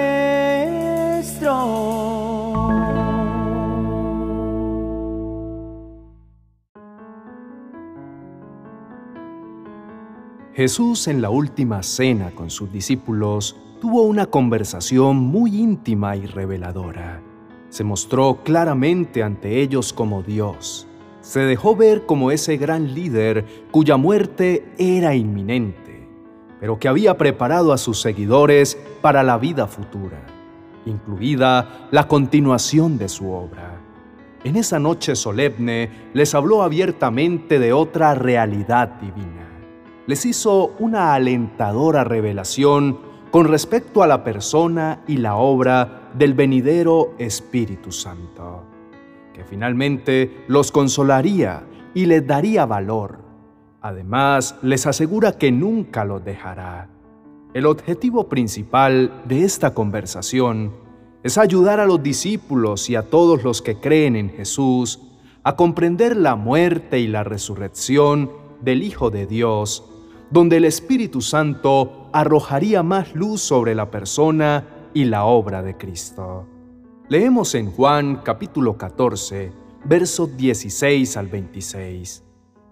Jesús 10.56 11.08
en 11.08 11.22
la 11.22 11.30
última 11.30 11.84
cena 11.84 12.32
con 12.32 12.50
sus 12.50 12.72
discípulos 12.72 13.56
tuvo 13.80 14.02
una 14.02 14.26
conversación 14.26 15.18
muy 15.18 15.56
íntima 15.56 16.16
y 16.16 16.26
reveladora. 16.26 17.22
Se 17.70 17.84
mostró 17.84 18.40
claramente 18.44 19.22
ante 19.22 19.62
ellos 19.62 19.94
como 19.94 20.24
Dios. 20.24 20.88
Se 21.22 21.42
dejó 21.42 21.76
ver 21.76 22.08
como 22.08 22.32
ese 22.32 22.58
gran 22.58 22.96
líder 22.96 23.46
cuya 23.70 23.98
muerte 23.98 24.66
era 24.80 25.14
inminente, 25.14 25.91
pero 26.62 26.80
que 26.80 26.88
había 26.88 27.18
preparado 27.18 27.74
a 27.74 27.78
sus 27.78 28.00
seguidores 28.00 28.78
para 29.02 29.22
la 29.22 29.38
vida 29.38 29.68
futura, 29.68 30.26
incluida 30.86 31.90
la 31.92 32.08
continuación 32.08 32.98
de 32.98 33.10
su 33.10 33.30
obra. 33.30 33.82
En 34.46 34.56
esa 34.56 34.80
noche 34.80 35.18
solemne 35.18 35.90
les 36.14 36.34
habló 36.34 36.64
abiertamente 36.64 37.60
de 37.60 37.74
otra 37.74 38.16
realidad 38.16 38.88
divina 39.02 39.42
les 40.08 40.26
hizo 40.26 40.74
una 40.80 41.14
alentadora 41.14 42.04
revelación 42.04 43.00
con 43.32 43.48
respecto 43.48 44.04
a 44.04 44.08
la 44.08 44.24
persona 44.24 45.04
y 45.08 45.18
la 45.18 45.36
obra 45.36 46.10
del 46.14 46.34
venidero 46.34 47.14
Espíritu 47.18 47.92
Santo, 47.92 48.66
que 49.34 49.46
finalmente 49.46 50.44
los 50.48 50.72
consolaría 50.72 51.64
y 51.94 52.08
les 52.08 52.28
daría 52.28 52.66
valor. 52.66 53.31
Además, 53.82 54.56
les 54.62 54.86
asegura 54.88 55.38
que 55.38 55.52
nunca 55.52 56.06
los 56.06 56.24
dejará. 56.24 56.90
El 57.54 57.66
objetivo 57.66 58.30
principal 58.30 59.24
de 59.26 59.44
esta 59.44 59.74
conversación 59.74 60.72
es 61.24 61.38
ayudar 61.38 61.80
a 61.80 61.86
los 61.86 62.02
discípulos 62.02 62.90
y 62.90 62.96
a 62.96 63.10
todos 63.10 63.44
los 63.44 63.62
que 63.62 63.80
creen 63.80 64.16
en 64.16 64.30
Jesús 64.30 65.00
a 65.44 65.56
comprender 65.56 66.16
la 66.16 66.36
muerte 66.36 67.00
y 67.00 67.08
la 67.08 67.24
resurrección 67.24 68.32
del 68.62 68.84
Hijo 68.84 69.10
de 69.10 69.26
Dios 69.26 69.92
donde 70.32 70.58
el 70.58 70.66
Espíritu 70.66 71.22
Santo 71.22 72.10
arrojaría 72.14 72.84
más 72.84 73.14
luz 73.14 73.42
sobre 73.42 73.76
la 73.76 73.92
persona 73.92 74.90
y 74.94 75.04
la 75.04 75.26
obra 75.26 75.62
de 75.62 75.78
Cristo. 75.78 76.48
Leemos 77.10 77.54
en 77.54 77.70
Juan 77.70 78.22
capítulo 78.24 78.78
14, 78.78 79.52
versos 79.84 80.36
16 80.38 81.18
al 81.18 81.28
26, 81.28 82.24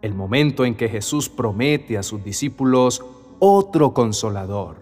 el 0.02 0.14
momento 0.14 0.66
en 0.66 0.76
que 0.76 0.90
Jesús 0.90 1.30
promete 1.30 1.98
a 1.98 2.04
sus 2.04 2.24
discípulos 2.24 3.04
otro 3.40 3.94
consolador, 3.94 4.78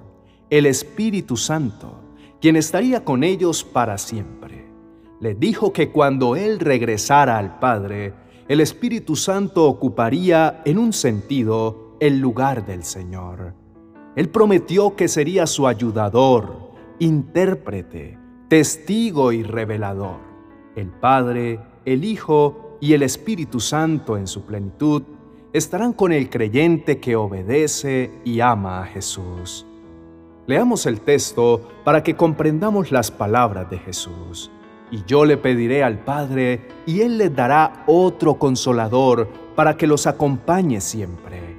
el 0.50 0.66
Espíritu 0.66 1.38
Santo, 1.38 2.00
quien 2.40 2.56
estaría 2.56 3.04
con 3.04 3.24
ellos 3.24 3.64
para 3.64 3.98
siempre. 3.98 4.66
Les 5.20 5.40
dijo 5.40 5.74
que 5.74 5.90
cuando 5.90 6.36
Él 6.36 6.60
regresara 6.60 7.38
al 7.38 7.60
Padre, 7.60 8.14
el 8.48 8.62
Espíritu 8.62 9.16
Santo 9.16 9.66
ocuparía 9.66 10.62
en 10.64 10.78
un 10.78 10.94
sentido 10.94 11.96
el 12.00 12.20
lugar 12.20 12.66
del 12.66 12.84
Señor. 12.84 13.54
Él 14.16 14.30
prometió 14.30 14.96
que 14.96 15.08
sería 15.08 15.48
su 15.48 15.68
ayudador, 15.68 16.72
intérprete, 17.00 18.18
testigo 18.48 19.32
y 19.32 19.44
revelador. 19.44 20.20
El 20.76 20.90
Padre, 20.90 21.60
el 21.86 22.04
Hijo 22.06 22.67
y 22.80 22.94
el 22.94 23.04
Espíritu 23.04 23.60
Santo 23.60 24.18
en 24.18 24.28
su 24.28 24.44
plenitud 24.44 25.04
estarán 25.54 25.94
con 25.94 26.12
el 26.12 26.30
creyente 26.30 27.00
que 27.00 27.16
obedece 27.16 28.12
y 28.24 28.40
ama 28.40 28.82
a 28.82 28.86
Jesús. 28.86 29.66
Leamos 30.46 30.86
el 30.86 31.02
texto 31.02 31.68
para 31.84 32.04
que 32.04 32.16
comprendamos 32.16 32.92
las 32.92 33.12
palabras 33.12 33.70
de 33.70 33.80
Jesús. 33.80 34.52
Y 34.92 35.04
yo 35.06 35.26
le 35.26 35.36
pediré 35.36 35.84
al 35.84 36.00
Padre, 36.00 36.62
y 36.86 37.02
Él 37.02 37.18
les 37.18 37.36
dará 37.36 37.84
otro 37.88 38.36
consolador 38.36 39.28
para 39.56 39.76
que 39.76 39.88
los 39.88 40.08
acompañe 40.08 40.80
siempre 40.80 41.58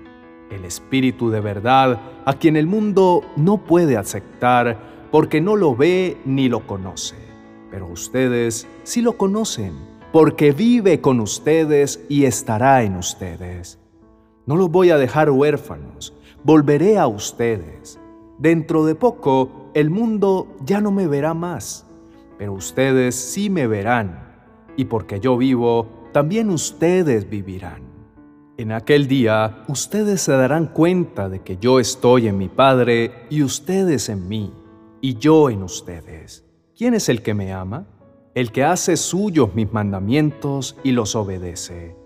el 0.50 0.64
Espíritu 0.64 1.30
de 1.30 1.40
verdad, 1.40 2.00
a 2.24 2.34
quien 2.34 2.56
el 2.56 2.66
mundo 2.66 3.22
no 3.36 3.58
puede 3.58 3.96
aceptar 3.96 5.08
porque 5.10 5.40
no 5.40 5.56
lo 5.56 5.74
ve 5.74 6.18
ni 6.24 6.48
lo 6.48 6.66
conoce. 6.66 7.16
Pero 7.70 7.86
ustedes 7.86 8.66
sí 8.82 9.02
lo 9.02 9.16
conocen, 9.16 9.74
porque 10.12 10.52
vive 10.52 11.00
con 11.00 11.20
ustedes 11.20 12.04
y 12.08 12.24
estará 12.24 12.82
en 12.82 12.96
ustedes. 12.96 13.78
No 14.46 14.56
los 14.56 14.70
voy 14.70 14.90
a 14.90 14.96
dejar 14.96 15.30
huérfanos, 15.30 16.14
volveré 16.42 16.98
a 16.98 17.06
ustedes. 17.06 18.00
Dentro 18.38 18.84
de 18.86 18.94
poco 18.94 19.70
el 19.74 19.90
mundo 19.90 20.56
ya 20.64 20.80
no 20.80 20.90
me 20.90 21.06
verá 21.06 21.34
más, 21.34 21.86
pero 22.38 22.54
ustedes 22.54 23.14
sí 23.14 23.50
me 23.50 23.66
verán, 23.66 24.26
y 24.76 24.86
porque 24.86 25.20
yo 25.20 25.36
vivo, 25.36 26.08
también 26.12 26.50
ustedes 26.50 27.28
vivirán. 27.28 27.82
En 28.56 28.72
aquel 28.72 29.06
día 29.06 29.64
ustedes 29.68 30.22
se 30.22 30.32
darán 30.32 30.68
cuenta 30.68 31.28
de 31.28 31.42
que 31.42 31.58
yo 31.58 31.78
estoy 31.80 32.28
en 32.28 32.38
mi 32.38 32.48
Padre 32.48 33.26
y 33.28 33.42
ustedes 33.42 34.08
en 34.08 34.26
mí, 34.28 34.52
y 35.00 35.14
yo 35.14 35.50
en 35.50 35.62
ustedes. 35.62 36.44
¿Quién 36.76 36.94
es 36.94 37.08
el 37.08 37.22
que 37.22 37.34
me 37.34 37.52
ama? 37.52 37.86
El 38.34 38.52
que 38.52 38.64
hace 38.64 38.96
suyos 38.96 39.54
mis 39.54 39.72
mandamientos 39.72 40.76
y 40.84 40.92
los 40.92 41.16
obedece. 41.16 41.96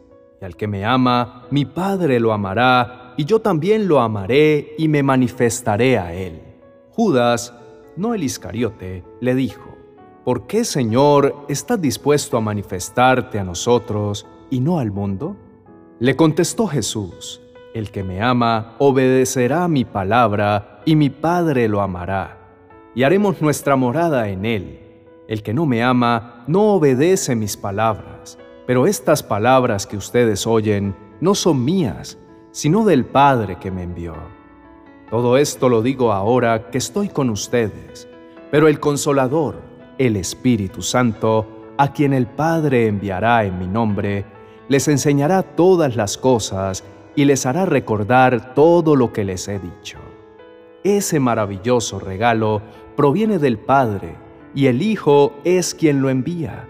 Y 0.41 0.45
al 0.45 0.57
que 0.57 0.69
me 0.69 0.85
ama, 0.85 1.47
mi 1.51 1.65
Padre 1.65 2.21
lo 2.21 2.33
amará, 2.33 3.15
y 3.17 3.25
yo 3.25 3.41
también 3.41 3.89
lo 3.89 4.01
amaré 4.01 4.75
y 4.79 4.89
me 4.89 5.03
manifestaré 5.03 5.99
a 5.99 6.15
él. 6.15 6.41
Judas, 6.91 7.55
no 7.97 8.15
el 8.15 8.23
Iscariote, 8.23 9.05
le 9.21 9.35
dijo, 9.35 9.77
¿por 10.25 10.47
qué, 10.47 10.65
Señor, 10.65 11.45
estás 11.49 11.81
dispuesto 11.81 12.37
a 12.37 12.41
manifestarte 12.41 13.39
a 13.39 13.45
nosotros 13.45 14.27
y 14.51 14.61
no 14.61 14.79
al 14.79 14.91
mundo? 14.91 15.37
Le 15.99 16.17
contestó 16.17 16.67
Jesús, 16.67 17.41
El 17.75 17.91
que 17.91 18.05
me 18.05 18.21
ama 18.21 18.75
obedecerá 18.79 19.69
mi 19.69 19.85
palabra, 19.85 20.83
y 20.85 20.97
mi 20.97 21.11
Padre 21.11 21.69
lo 21.69 21.81
amará, 21.81 22.39
y 22.95 23.03
haremos 23.03 23.41
nuestra 23.41 23.77
morada 23.77 24.29
en 24.29 24.45
él. 24.45 24.82
El 25.33 25.43
que 25.43 25.55
no 25.55 25.65
me 25.65 25.83
ama 25.83 26.45
no 26.47 26.75
obedece 26.75 27.35
mis 27.35 27.57
palabras, 27.57 28.37
pero 28.67 28.87
estas 28.87 29.23
palabras 29.23 29.87
que 29.87 29.97
ustedes 29.97 30.47
oyen 30.47 30.95
no 31.23 31.35
son 31.35 31.65
mías, 31.65 32.19
sino 32.51 32.85
del 32.85 33.07
Padre 33.07 33.57
que 33.59 33.71
me 33.71 33.83
envió. 33.83 34.13
Todo 35.09 35.39
esto 35.39 35.71
lo 35.71 35.81
digo 35.81 36.13
ahora 36.13 36.69
que 36.69 36.77
estoy 36.77 37.09
con 37.09 37.31
ustedes, 37.31 38.07
pero 38.51 38.69
el 38.69 38.79
consolador, 38.79 39.63
el 39.97 40.17
Espíritu 40.17 40.83
Santo, 40.83 41.47
a 41.79 41.95
quien 41.95 42.13
el 42.13 42.27
Padre 42.27 42.87
enviará 42.87 43.47
en 43.47 43.59
mi 43.59 43.67
nombre, 43.67 44.27
les 44.69 44.87
enseñará 44.87 45.43
todas 45.43 45.97
las 45.97 46.19
cosas 46.19 46.85
y 47.17 47.25
les 47.25 47.47
hará 47.47 47.65
recordar 47.65 48.53
todo 48.53 48.97
lo 48.97 49.15
que 49.15 49.25
les 49.25 49.49
he 49.49 49.59
dicho. 49.59 49.97
Ese 50.85 51.21
maravilloso 51.21 51.99
regalo 51.99 52.61
proviene 52.97 53.39
del 53.39 53.59
Padre 53.59 54.15
y 54.55 54.67
el 54.67 54.83
Hijo 54.83 55.33
es 55.45 55.75
quien 55.75 56.03
lo 56.03 56.11
envía. 56.11 56.69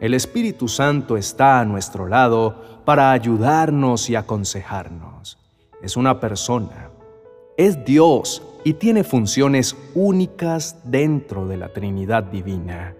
El 0.00 0.14
Espíritu 0.14 0.68
Santo 0.68 1.16
está 1.16 1.60
a 1.60 1.64
nuestro 1.64 2.08
lado 2.08 2.82
para 2.84 3.12
ayudarnos 3.12 4.08
y 4.10 4.16
aconsejarnos. 4.16 5.38
Es 5.82 5.96
una 5.96 6.20
persona. 6.20 6.90
Es 7.56 7.84
Dios 7.84 8.42
y 8.64 8.74
tiene 8.74 9.04
funciones 9.04 9.76
únicas 9.94 10.76
dentro 10.84 11.46
de 11.46 11.56
la 11.56 11.72
Trinidad 11.72 12.24
Divina. 12.24 12.94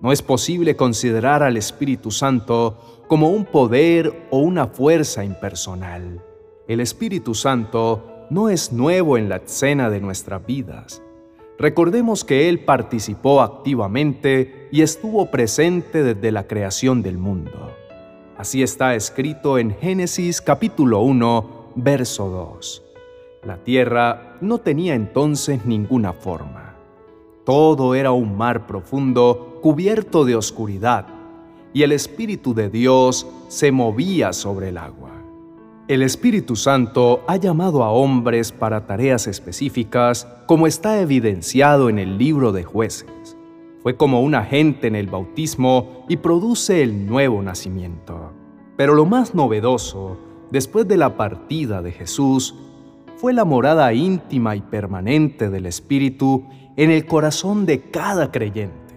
No 0.00 0.12
es 0.12 0.22
posible 0.22 0.76
considerar 0.76 1.42
al 1.42 1.56
Espíritu 1.56 2.10
Santo 2.10 3.04
como 3.08 3.30
un 3.30 3.44
poder 3.44 4.26
o 4.30 4.38
una 4.38 4.66
fuerza 4.66 5.24
impersonal. 5.24 6.22
El 6.66 6.80
Espíritu 6.80 7.34
Santo 7.34 8.26
no 8.30 8.48
es 8.48 8.72
nuevo 8.72 9.16
en 9.16 9.28
la 9.28 9.36
escena 9.36 9.90
de 9.90 10.00
nuestras 10.00 10.44
vidas. 10.44 11.02
Recordemos 11.58 12.24
que 12.24 12.48
Él 12.48 12.60
participó 12.60 13.40
activamente 13.42 14.68
y 14.70 14.82
estuvo 14.82 15.28
presente 15.28 16.04
desde 16.04 16.30
la 16.30 16.46
creación 16.46 17.02
del 17.02 17.18
mundo. 17.18 17.72
Así 18.36 18.62
está 18.62 18.94
escrito 18.94 19.58
en 19.58 19.74
Génesis 19.74 20.40
capítulo 20.40 21.00
1, 21.00 21.72
verso 21.74 22.28
2. 22.28 22.84
La 23.42 23.56
tierra 23.56 24.36
no 24.40 24.58
tenía 24.58 24.94
entonces 24.94 25.66
ninguna 25.66 26.12
forma. 26.12 26.76
Todo 27.44 27.96
era 27.96 28.12
un 28.12 28.36
mar 28.36 28.68
profundo 28.68 29.58
cubierto 29.60 30.24
de 30.24 30.36
oscuridad 30.36 31.06
y 31.72 31.82
el 31.82 31.90
Espíritu 31.90 32.54
de 32.54 32.70
Dios 32.70 33.26
se 33.48 33.72
movía 33.72 34.32
sobre 34.32 34.68
el 34.68 34.78
agua. 34.78 34.97
El 35.88 36.02
Espíritu 36.02 36.54
Santo 36.54 37.24
ha 37.26 37.36
llamado 37.36 37.82
a 37.82 37.90
hombres 37.90 38.52
para 38.52 38.84
tareas 38.84 39.26
específicas 39.26 40.28
como 40.44 40.66
está 40.66 41.00
evidenciado 41.00 41.88
en 41.88 41.98
el 41.98 42.18
libro 42.18 42.52
de 42.52 42.62
jueces. 42.62 43.38
Fue 43.82 43.96
como 43.96 44.20
un 44.20 44.34
agente 44.34 44.86
en 44.86 44.94
el 44.94 45.06
bautismo 45.06 46.04
y 46.06 46.18
produce 46.18 46.82
el 46.82 47.06
nuevo 47.06 47.40
nacimiento. 47.40 48.34
Pero 48.76 48.94
lo 48.94 49.06
más 49.06 49.34
novedoso, 49.34 50.18
después 50.50 50.86
de 50.86 50.98
la 50.98 51.16
partida 51.16 51.80
de 51.80 51.92
Jesús, 51.92 52.54
fue 53.16 53.32
la 53.32 53.46
morada 53.46 53.90
íntima 53.94 54.56
y 54.56 54.60
permanente 54.60 55.48
del 55.48 55.64
Espíritu 55.64 56.44
en 56.76 56.90
el 56.90 57.06
corazón 57.06 57.64
de 57.64 57.80
cada 57.90 58.30
creyente. 58.30 58.87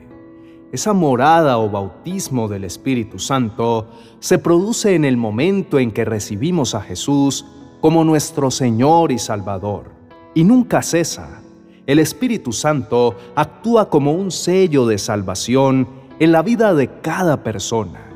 Esa 0.72 0.94
morada 0.94 1.58
o 1.58 1.70
bautismo 1.70 2.48
del 2.48 2.64
Espíritu 2.64 3.20
Santo 3.20 3.88
se 4.22 4.38
produce 4.38 4.96
en 4.96 5.04
el 5.04 5.18
momento 5.18 5.80
en 5.80 5.92
que 5.92 6.06
recibimos 6.06 6.76
a 6.76 6.82
Jesús 6.82 7.46
como 7.82 8.06
nuestro 8.06 8.50
Señor 8.52 9.12
y 9.12 9.20
Salvador, 9.20 9.92
y 10.34 10.46
nunca 10.46 10.82
cesa. 10.82 11.42
El 11.86 12.00
Espíritu 12.00 12.54
Santo 12.54 13.16
actúa 13.36 13.90
como 13.90 14.14
un 14.14 14.32
sello 14.32 14.86
de 14.86 14.98
salvación 14.98 15.90
en 16.20 16.32
la 16.32 16.42
vida 16.42 16.74
de 16.74 16.88
cada 17.02 17.44
persona. 17.44 18.08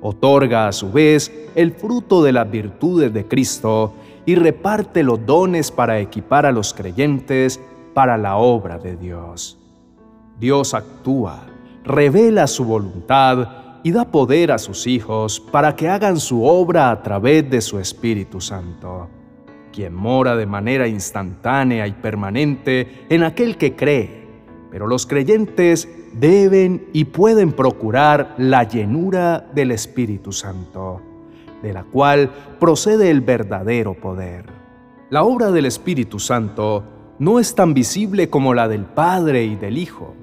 Otorga 0.00 0.66
a 0.66 0.72
su 0.72 0.90
vez 0.90 1.30
el 1.54 1.72
fruto 1.72 2.22
de 2.22 2.32
las 2.32 2.50
virtudes 2.50 3.12
de 3.12 3.26
Cristo 3.26 3.92
y 4.24 4.34
reparte 4.34 5.02
los 5.02 5.26
dones 5.26 5.70
para 5.70 5.98
equipar 5.98 6.46
a 6.46 6.52
los 6.52 6.72
creyentes 6.72 7.60
para 7.92 8.16
la 8.16 8.36
obra 8.36 8.78
de 8.78 8.96
Dios. 8.96 9.58
Dios 10.38 10.72
actúa, 10.72 11.44
revela 11.84 12.46
su 12.46 12.64
voluntad 12.64 13.48
y 13.82 13.92
da 13.92 14.04
poder 14.04 14.52
a 14.52 14.58
sus 14.58 14.86
hijos 14.86 15.40
para 15.40 15.76
que 15.76 15.88
hagan 15.88 16.18
su 16.18 16.44
obra 16.44 16.90
a 16.90 17.02
través 17.02 17.48
de 17.48 17.60
su 17.60 17.78
Espíritu 17.78 18.40
Santo, 18.40 19.08
quien 19.72 19.94
mora 19.94 20.36
de 20.36 20.46
manera 20.46 20.88
instantánea 20.88 21.86
y 21.86 21.92
permanente 21.92 23.06
en 23.08 23.22
aquel 23.22 23.56
que 23.56 23.76
cree, 23.76 24.26
pero 24.70 24.86
los 24.86 25.06
creyentes 25.06 25.88
deben 26.12 26.88
y 26.92 27.04
pueden 27.04 27.52
procurar 27.52 28.34
la 28.38 28.64
llenura 28.64 29.46
del 29.54 29.70
Espíritu 29.70 30.32
Santo, 30.32 31.00
de 31.62 31.72
la 31.72 31.84
cual 31.84 32.30
procede 32.58 33.10
el 33.10 33.20
verdadero 33.20 33.94
poder. 33.94 34.46
La 35.10 35.22
obra 35.22 35.50
del 35.50 35.66
Espíritu 35.66 36.18
Santo 36.18 36.84
no 37.18 37.38
es 37.38 37.54
tan 37.54 37.74
visible 37.74 38.28
como 38.28 38.54
la 38.54 38.68
del 38.68 38.84
Padre 38.84 39.44
y 39.44 39.56
del 39.56 39.78
Hijo, 39.78 40.14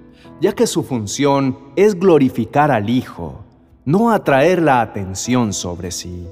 ya 0.41 0.53
que 0.53 0.67
su 0.67 0.83
función 0.83 1.57
es 1.75 1.99
glorificar 1.99 2.71
al 2.71 2.89
Hijo, 2.89 3.45
no 3.85 4.11
atraer 4.11 4.61
la 4.61 4.81
atención 4.81 5.53
sobre 5.53 5.91
sí. 5.91 6.27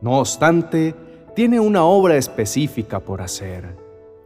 No 0.00 0.18
obstante, 0.18 0.94
tiene 1.34 1.60
una 1.60 1.84
obra 1.84 2.16
específica 2.16 3.00
por 3.00 3.20
hacer. 3.20 3.76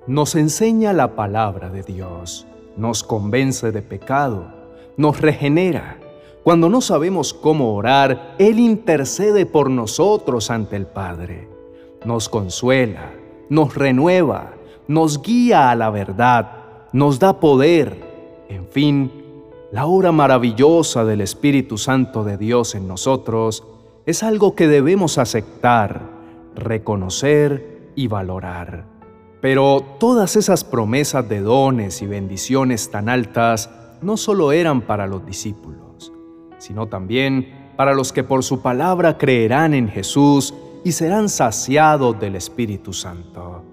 Nos 0.06 0.34
enseña 0.34 0.92
la 0.92 1.14
palabra 1.14 1.68
de 1.68 1.82
Dios, 1.82 2.46
nos 2.76 3.02
convence 3.02 3.70
de 3.72 3.82
pecado, 3.82 4.46
nos 4.96 5.20
regenera. 5.20 5.98
Cuando 6.42 6.68
no 6.68 6.80
sabemos 6.80 7.34
cómo 7.34 7.74
orar, 7.74 8.34
Él 8.38 8.58
intercede 8.58 9.46
por 9.46 9.70
nosotros 9.70 10.50
ante 10.50 10.76
el 10.76 10.86
Padre. 10.86 11.48
Nos 12.04 12.28
consuela, 12.28 13.12
nos 13.48 13.74
renueva, 13.74 14.54
nos 14.88 15.22
guía 15.22 15.70
a 15.70 15.76
la 15.76 15.90
verdad, 15.90 16.50
nos 16.92 17.18
da 17.18 17.38
poder. 17.38 18.11
En 18.52 18.68
fin, 18.68 19.10
la 19.72 19.86
obra 19.86 20.12
maravillosa 20.12 21.06
del 21.06 21.22
Espíritu 21.22 21.78
Santo 21.78 22.22
de 22.22 22.36
Dios 22.36 22.74
en 22.74 22.86
nosotros 22.86 23.64
es 24.04 24.22
algo 24.22 24.54
que 24.54 24.68
debemos 24.68 25.16
aceptar, 25.16 26.02
reconocer 26.54 27.92
y 27.94 28.08
valorar. 28.08 28.84
Pero 29.40 29.82
todas 29.98 30.36
esas 30.36 30.64
promesas 30.64 31.26
de 31.30 31.40
dones 31.40 32.02
y 32.02 32.06
bendiciones 32.06 32.90
tan 32.90 33.08
altas 33.08 33.70
no 34.02 34.18
solo 34.18 34.52
eran 34.52 34.82
para 34.82 35.06
los 35.06 35.24
discípulos, 35.24 36.12
sino 36.58 36.88
también 36.88 37.72
para 37.76 37.94
los 37.94 38.12
que 38.12 38.22
por 38.22 38.44
su 38.44 38.60
palabra 38.60 39.16
creerán 39.16 39.72
en 39.72 39.88
Jesús 39.88 40.52
y 40.84 40.92
serán 40.92 41.30
saciados 41.30 42.20
del 42.20 42.36
Espíritu 42.36 42.92
Santo. 42.92 43.71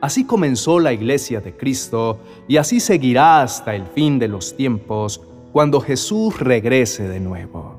Así 0.00 0.24
comenzó 0.24 0.80
la 0.80 0.94
iglesia 0.94 1.40
de 1.40 1.54
Cristo 1.54 2.20
y 2.48 2.56
así 2.56 2.80
seguirá 2.80 3.42
hasta 3.42 3.74
el 3.74 3.86
fin 3.86 4.18
de 4.18 4.28
los 4.28 4.56
tiempos 4.56 5.20
cuando 5.52 5.80
Jesús 5.80 6.40
regrese 6.40 7.06
de 7.06 7.20
nuevo. 7.20 7.76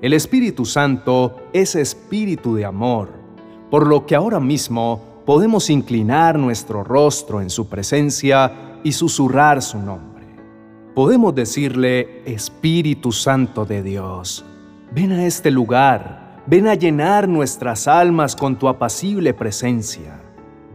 El 0.00 0.12
Espíritu 0.12 0.64
Santo 0.64 1.34
es 1.52 1.74
espíritu 1.74 2.54
de 2.54 2.64
amor, 2.64 3.08
por 3.70 3.88
lo 3.88 4.06
que 4.06 4.14
ahora 4.14 4.38
mismo 4.38 5.22
podemos 5.26 5.68
inclinar 5.68 6.38
nuestro 6.38 6.84
rostro 6.84 7.42
en 7.42 7.50
su 7.50 7.68
presencia 7.68 8.78
y 8.84 8.92
susurrar 8.92 9.60
su 9.60 9.78
nombre. 9.78 10.26
Podemos 10.94 11.34
decirle, 11.34 12.22
Espíritu 12.24 13.10
Santo 13.10 13.64
de 13.64 13.82
Dios, 13.82 14.44
ven 14.92 15.10
a 15.10 15.26
este 15.26 15.50
lugar, 15.50 16.42
ven 16.46 16.68
a 16.68 16.76
llenar 16.76 17.28
nuestras 17.28 17.88
almas 17.88 18.36
con 18.36 18.56
tu 18.56 18.68
apacible 18.68 19.34
presencia 19.34 20.27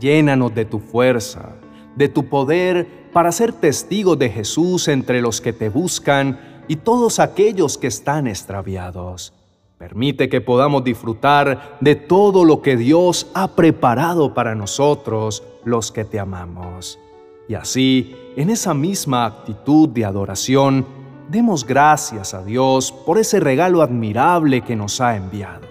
Llénanos 0.03 0.53
de 0.53 0.65
tu 0.65 0.79
fuerza, 0.79 1.55
de 1.95 2.09
tu 2.09 2.25
poder 2.25 3.09
para 3.13 3.31
ser 3.31 3.53
testigos 3.53 4.19
de 4.19 4.29
Jesús 4.29 4.89
entre 4.89 5.21
los 5.21 5.39
que 5.39 5.53
te 5.53 5.69
buscan 5.69 6.63
y 6.67 6.75
todos 6.75 7.21
aquellos 7.21 7.77
que 7.77 7.87
están 7.87 8.27
extraviados. 8.27 9.33
Permite 9.77 10.27
que 10.27 10.41
podamos 10.41 10.83
disfrutar 10.83 11.77
de 11.79 11.95
todo 11.95 12.43
lo 12.43 12.61
que 12.61 12.75
Dios 12.75 13.27
ha 13.33 13.55
preparado 13.55 14.33
para 14.33 14.55
nosotros, 14.55 15.41
los 15.63 15.93
que 15.93 16.03
te 16.03 16.19
amamos. 16.19 16.99
Y 17.47 17.53
así, 17.53 18.13
en 18.35 18.49
esa 18.49 18.73
misma 18.73 19.25
actitud 19.25 19.87
de 19.87 20.03
adoración, 20.03 20.85
demos 21.29 21.65
gracias 21.65 22.33
a 22.33 22.43
Dios 22.43 22.91
por 22.91 23.17
ese 23.19 23.39
regalo 23.39 23.81
admirable 23.81 24.63
que 24.63 24.75
nos 24.75 24.99
ha 24.99 25.15
enviado. 25.15 25.65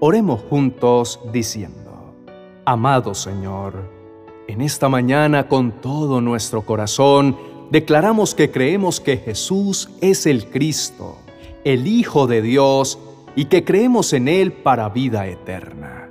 Oremos 0.00 0.40
juntos 0.48 1.20
diciendo, 1.34 1.87
Amado 2.70 3.14
Señor, 3.14 3.88
en 4.46 4.60
esta 4.60 4.90
mañana 4.90 5.48
con 5.48 5.80
todo 5.80 6.20
nuestro 6.20 6.66
corazón 6.66 7.34
declaramos 7.70 8.34
que 8.34 8.50
creemos 8.50 9.00
que 9.00 9.16
Jesús 9.16 9.88
es 10.02 10.26
el 10.26 10.50
Cristo, 10.50 11.16
el 11.64 11.86
Hijo 11.86 12.26
de 12.26 12.42
Dios, 12.42 12.98
y 13.34 13.46
que 13.46 13.64
creemos 13.64 14.12
en 14.12 14.28
Él 14.28 14.52
para 14.52 14.90
vida 14.90 15.26
eterna. 15.26 16.10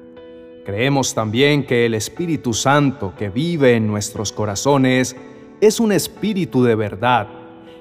Creemos 0.66 1.14
también 1.14 1.64
que 1.64 1.86
el 1.86 1.94
Espíritu 1.94 2.56
Santo 2.56 3.14
que 3.16 3.30
vive 3.30 3.76
en 3.76 3.86
nuestros 3.86 4.32
corazones 4.32 5.16
es 5.62 5.80
un 5.80 5.92
Espíritu 5.92 6.64
de 6.64 6.74
verdad, 6.74 7.28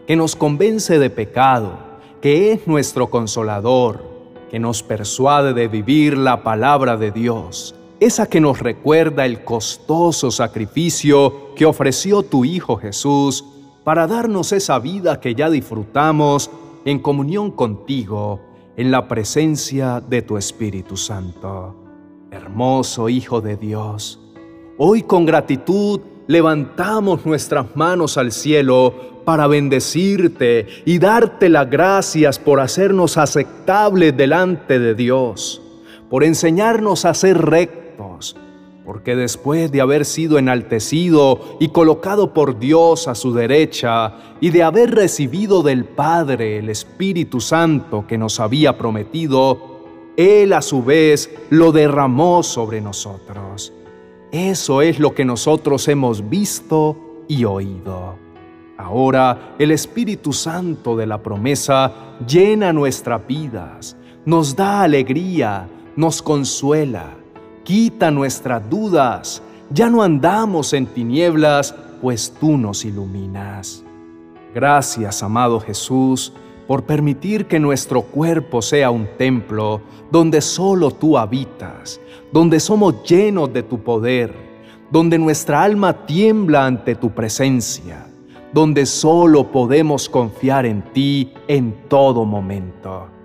que 0.07 0.17
nos 0.17 0.37
convence 0.37 0.99
de 0.99 1.09
pecado, 1.09 1.79
que 2.21 2.53
es 2.53 2.67
nuestro 2.67 3.09
consolador, 3.09 4.05
que 4.51 4.59
nos 4.59 4.83
persuade 4.83 5.55
de 5.55 5.67
vivir 5.67 6.19
la 6.19 6.43
palabra 6.43 6.99
de 6.99 7.11
Dios 7.11 7.76
esa 8.01 8.27
que 8.27 8.41
nos 8.41 8.61
recuerda 8.61 9.25
el 9.25 9.43
costoso 9.43 10.31
sacrificio 10.31 11.55
que 11.55 11.65
ofreció 11.65 12.23
tu 12.23 12.45
Hijo 12.45 12.77
Jesús 12.77 13.45
para 13.85 14.07
darnos 14.07 14.53
esa 14.53 14.79
vida 14.79 15.21
que 15.21 15.35
ya 15.35 15.49
disfrutamos 15.49 16.51
en 16.85 16.99
comunión 16.99 17.51
contigo, 17.51 18.41
en 18.77 18.91
la 18.91 19.09
presencia 19.09 20.03
de 20.07 20.23
tu 20.23 20.37
Espíritu 20.37 20.97
Santo. 20.97 21.75
Hermoso 22.31 23.09
Hijo 23.09 23.41
de 23.41 23.57
Dios, 23.57 24.21
hoy 24.77 25.03
con 25.03 25.25
gratitud 25.25 26.01
levantamos 26.27 27.25
nuestras 27.25 27.75
manos 27.77 28.19
al 28.19 28.31
cielo 28.31 29.23
para 29.25 29.47
bendecirte 29.47 30.67
y 30.85 30.99
darte 30.99 31.49
las 31.49 31.71
gracias 31.71 32.39
por 32.39 32.61
hacernos 32.61 33.17
aceptables 33.17 34.15
delante 34.15 34.79
de 34.79 34.95
Dios, 34.95 35.63
por 36.11 36.25
enseñarnos 36.25 37.07
a 37.07 37.15
ser 37.15 37.39
rectos 37.39 37.86
porque 38.87 39.17
después 39.17 39.73
de 39.73 39.81
haber 39.81 40.05
sido 40.05 40.39
enaltecido 40.39 41.41
y 41.59 41.69
colocado 41.69 42.33
por 42.33 42.61
Dios 42.61 43.09
a 43.09 43.17
su 43.17 43.35
derecha, 43.35 44.15
y 44.41 44.51
de 44.51 44.63
haber 44.63 44.95
recibido 44.95 45.65
del 45.65 45.85
Padre 45.85 46.59
el 46.59 46.71
Espíritu 46.71 47.41
Santo 47.41 48.07
que 48.07 48.17
nos 48.17 48.39
había 48.39 48.79
prometido, 48.79 50.13
Él 50.17 50.53
a 50.53 50.63
su 50.63 50.85
vez 50.85 51.29
lo 51.51 51.73
derramó 51.73 52.45
sobre 52.45 52.81
nosotros. 52.81 53.73
Eso 54.31 54.83
es 54.83 55.01
lo 55.01 55.15
que 55.15 55.25
nosotros 55.25 55.89
hemos 55.89 56.29
visto 56.29 57.25
y 57.27 57.45
oído. 57.45 58.15
Ahora 58.79 59.57
el 59.59 59.73
Espíritu 59.73 60.33
Santo 60.33 60.97
de 60.97 61.07
la 61.07 61.23
promesa 61.23 61.93
llena 62.25 62.73
nuestras 62.73 63.27
vidas, 63.27 63.97
nos 64.25 64.55
da 64.55 64.83
alegría, 64.83 65.69
nos 65.97 66.23
consuela 66.23 67.26
quita 67.67 68.13
nuestras 68.13 68.71
dudas. 68.71 69.43
Ya 69.71 69.91
no 69.91 70.01
andamos 70.01 70.73
en 70.73 70.87
tinieblas, 70.87 71.75
pues 72.01 72.33
tú 72.39 72.57
nos 72.57 72.85
iluminas. 72.85 73.83
Gracias, 74.55 75.23
amado 75.25 75.59
Jesús, 75.59 76.33
por 76.69 76.85
permitir 76.85 77.47
que 77.47 77.59
nuestro 77.59 78.03
cuerpo 78.03 78.63
sea 78.63 78.91
un 78.91 79.09
templo 79.19 79.81
donde 80.13 80.41
solo 80.41 80.93
tú 80.93 81.19
habitas, 81.19 82.01
donde 82.33 82.61
somos 82.61 83.03
llenos 83.03 83.53
de 83.53 83.65
tu 83.65 83.81
poder, 83.81 84.33
donde 84.93 85.19
nuestra 85.19 85.65
alma 85.65 86.07
tiembla 86.07 86.67
ante 86.67 86.95
tu 86.95 87.11
presencia, 87.11 88.07
donde 88.53 88.87
solo 88.87 89.51
podemos 89.51 90.09
confiar 90.09 90.67
en 90.67 90.83
ti 90.93 91.33
en 91.49 91.75
todo 91.89 92.25
momento. 92.25 93.16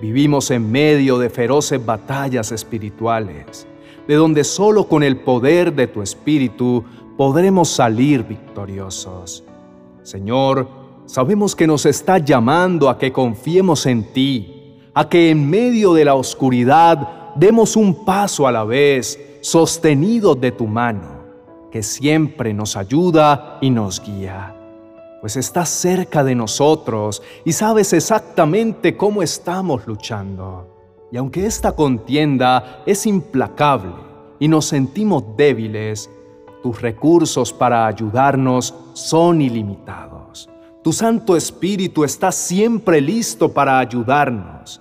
Vivimos 0.00 0.50
en 0.52 0.70
medio 0.70 1.18
de 1.18 1.28
feroces 1.28 1.84
batallas 1.84 2.52
espirituales, 2.52 3.66
de 4.06 4.14
donde 4.14 4.44
solo 4.44 4.86
con 4.86 5.02
el 5.02 5.16
poder 5.18 5.74
de 5.74 5.88
tu 5.88 6.02
Espíritu 6.02 6.84
podremos 7.16 7.68
salir 7.68 8.22
victoriosos. 8.22 9.42
Señor, 10.04 10.68
sabemos 11.06 11.56
que 11.56 11.66
nos 11.66 11.84
está 11.84 12.18
llamando 12.18 12.88
a 12.88 12.96
que 12.96 13.10
confiemos 13.10 13.86
en 13.86 14.12
ti, 14.12 14.76
a 14.94 15.08
que 15.08 15.30
en 15.30 15.50
medio 15.50 15.94
de 15.94 16.04
la 16.04 16.14
oscuridad 16.14 17.34
demos 17.34 17.74
un 17.74 18.04
paso 18.04 18.46
a 18.46 18.52
la 18.52 18.62
vez, 18.62 19.18
sostenidos 19.40 20.40
de 20.40 20.52
tu 20.52 20.68
mano, 20.68 21.24
que 21.72 21.82
siempre 21.82 22.54
nos 22.54 22.76
ayuda 22.76 23.58
y 23.60 23.70
nos 23.70 24.00
guía 24.00 24.57
pues 25.20 25.36
estás 25.36 25.68
cerca 25.68 26.22
de 26.22 26.34
nosotros 26.34 27.22
y 27.44 27.52
sabes 27.52 27.92
exactamente 27.92 28.96
cómo 28.96 29.22
estamos 29.22 29.86
luchando. 29.86 30.76
Y 31.10 31.16
aunque 31.16 31.46
esta 31.46 31.72
contienda 31.72 32.82
es 32.86 33.06
implacable 33.06 33.94
y 34.38 34.48
nos 34.48 34.66
sentimos 34.66 35.24
débiles, 35.36 36.10
tus 36.62 36.80
recursos 36.80 37.52
para 37.52 37.86
ayudarnos 37.86 38.74
son 38.92 39.40
ilimitados. 39.40 40.48
Tu 40.82 40.92
Santo 40.92 41.36
Espíritu 41.36 42.04
está 42.04 42.30
siempre 42.30 43.00
listo 43.00 43.52
para 43.52 43.78
ayudarnos. 43.78 44.80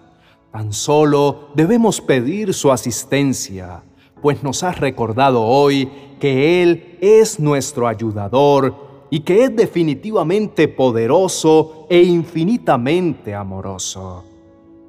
Tan 0.51 0.71
solo 0.73 1.49
debemos 1.55 2.01
pedir 2.01 2.53
su 2.53 2.71
asistencia, 2.71 3.83
pues 4.21 4.43
nos 4.43 4.63
has 4.63 4.79
recordado 4.79 5.43
hoy 5.43 5.89
que 6.19 6.61
Él 6.61 6.97
es 7.01 7.39
nuestro 7.39 7.87
ayudador 7.87 8.86
y 9.09 9.21
que 9.21 9.43
es 9.43 9.55
definitivamente 9.55 10.67
poderoso 10.67 11.85
e 11.89 12.03
infinitamente 12.03 13.33
amoroso. 13.33 14.23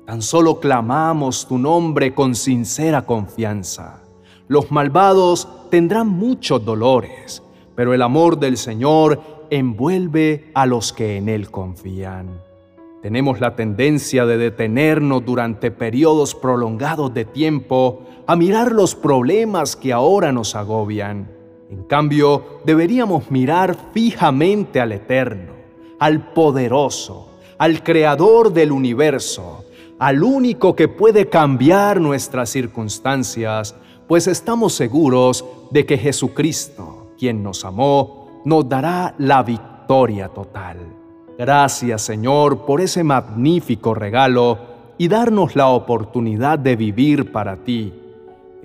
Tan 0.07 0.23
solo 0.23 0.59
clamamos 0.59 1.47
tu 1.47 1.59
nombre 1.59 2.15
con 2.15 2.35
sincera 2.35 3.05
confianza. 3.05 4.03
Los 4.49 4.71
malvados 4.71 5.47
tendrán 5.71 6.09
muchos 6.09 6.65
dolores, 6.65 7.43
pero 7.75 7.95
el 7.95 8.03
amor 8.03 8.39
del 8.39 8.57
Señor 8.57 9.47
envuelve 9.51 10.51
a 10.55 10.67
los 10.67 10.93
que 10.93 11.17
en 11.17 11.29
Él 11.29 11.51
confían. 11.51 12.41
Tenemos 13.03 13.39
la 13.39 13.55
tendencia 13.55 14.27
de 14.27 14.39
detenernos 14.39 15.25
durante 15.25 15.71
periodos 15.71 16.35
prolongados 16.35 17.15
de 17.15 17.25
tiempo 17.25 18.03
a 18.27 18.35
mirar 18.35 18.73
los 18.73 18.95
problemas 18.97 19.77
que 19.77 19.93
ahora 19.93 20.33
nos 20.33 20.57
agobian 20.57 21.38
en 21.71 21.85
cambio, 21.85 22.61
deberíamos 22.65 23.31
mirar 23.31 23.77
fijamente 23.93 24.81
al 24.81 24.93
Eterno, 24.93 25.53
al 25.99 26.33
poderoso, 26.33 27.29
al 27.59 27.83
Creador 27.83 28.53
del 28.53 28.73
universo, 28.73 29.65
al 29.99 30.23
único 30.23 30.75
que 30.75 30.89
puede 30.89 31.29
cambiar 31.29 32.01
nuestras 32.01 32.49
circunstancias, 32.51 33.75
pues 34.07 34.27
estamos 34.27 34.73
seguros 34.73 35.45
de 35.71 35.85
que 35.85 35.99
Jesucristo, 35.99 37.13
quien 37.19 37.43
nos 37.43 37.65
amó, 37.67 38.43
nos 38.47 38.67
dará 38.67 39.15
la 39.19 39.43
victoria 39.43 40.29
total. 40.29 40.79
Gracias 41.37 42.03
Señor 42.03 42.65
por 42.65 42.81
ese 42.81 43.05
magnífico 43.05 43.95
regalo 43.95 44.59
y 44.97 45.09
darnos 45.09 45.55
la 45.55 45.69
oportunidad 45.69 46.59
de 46.59 46.77
vivir 46.77 47.31
para 47.31 47.57
ti 47.57 47.93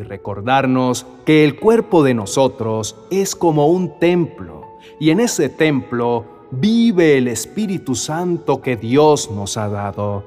recordarnos 0.04 1.06
que 1.26 1.44
el 1.44 1.60
cuerpo 1.60 2.04
de 2.04 2.14
nosotros 2.14 2.96
es 3.10 3.36
como 3.36 3.68
un 3.68 4.00
templo 4.00 4.64
y 5.00 5.10
en 5.10 5.20
ese 5.20 5.50
templo 5.50 6.26
vive 6.52 7.18
el 7.18 7.28
Espíritu 7.28 7.96
Santo 7.96 8.62
que 8.62 8.78
Dios 8.78 9.32
nos 9.32 9.58
ha 9.58 9.68
dado. 9.70 10.24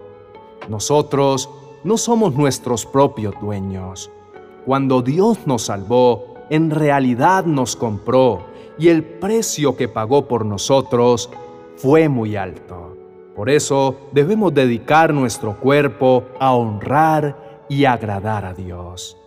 Nosotros 0.69 1.49
no 1.85 1.97
somos 1.97 2.35
nuestros 2.35 2.85
propios 2.85 3.35
dueños. 3.41 4.11
Cuando 4.65 5.03
Dios 5.03 5.47
nos 5.47 5.63
salvó, 5.63 6.35
en 6.51 6.71
realidad 6.71 7.45
nos 7.45 7.77
compró 7.77 8.47
y 8.79 8.89
el 8.89 9.05
precio 9.05 9.77
que 9.77 9.89
pagó 9.89 10.27
por 10.27 10.45
nosotros 10.45 11.31
fue 11.77 12.09
muy 12.09 12.37
alto. 12.37 12.97
Por 13.35 13.51
eso 13.51 13.97
debemos 14.13 14.55
dedicar 14.55 15.13
nuestro 15.13 15.59
cuerpo 15.61 16.25
a 16.41 16.55
honrar 16.55 17.65
y 17.69 17.85
agradar 17.85 18.45
a 18.45 18.55
Dios. 18.55 19.19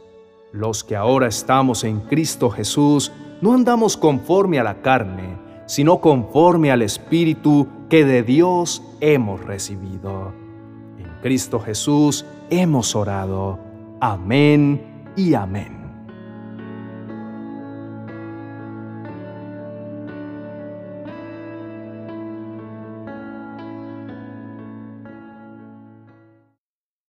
Los 0.51 0.83
que 0.83 0.95
ahora 0.95 1.27
estamos 1.27 1.83
en 1.83 1.99
Cristo 2.01 2.49
Jesús 2.49 3.11
no 3.41 3.53
andamos 3.53 3.97
conforme 3.97 4.59
a 4.59 4.63
la 4.63 4.81
carne, 4.81 5.37
sino 5.67 6.01
conforme 6.01 6.71
al 6.71 6.81
Espíritu 6.81 7.67
que 7.87 8.03
de 8.03 8.23
Dios 8.23 8.81
hemos 8.99 9.43
recibido. 9.45 10.33
En 10.97 11.21
Cristo 11.21 11.59
Jesús 11.59 12.25
hemos 12.49 12.95
orado. 12.95 13.59
Amén 14.01 15.11
y 15.15 15.35
amén. 15.35 15.78